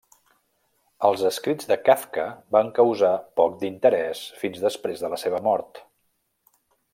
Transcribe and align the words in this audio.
Els 1.09 1.25
escrits 1.29 1.67
de 1.71 1.77
Kafka 1.89 2.25
van 2.57 2.71
causar 2.79 3.11
poc 3.41 3.61
d'interès 3.65 4.23
fins 4.45 4.65
després 4.67 5.05
de 5.05 5.13
la 5.17 5.21
seva 5.27 5.43
mort. 5.51 5.85